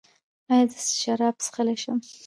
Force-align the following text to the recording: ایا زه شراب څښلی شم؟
ایا 0.51 0.65
زه 0.71 0.79
شراب 0.99 1.35
څښلی 1.43 1.75
شم؟ 1.81 1.99